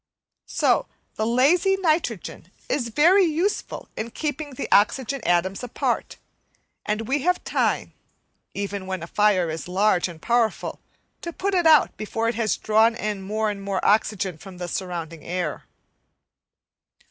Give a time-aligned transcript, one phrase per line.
[0.47, 6.17] So the lazy nitrogen is very useful in keeping the oxygen atoms apart;
[6.87, 7.93] and we have time,
[8.55, 10.79] even when a fire is very large and powerful,
[11.21, 14.67] to put it out before it has drawn in more and more oxygen from the
[14.67, 15.65] surrounding air.